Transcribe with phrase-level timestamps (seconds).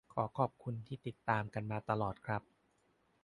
[0.13, 2.41] ขอขอบคุณที่ติดตามกันมาตลอดครับ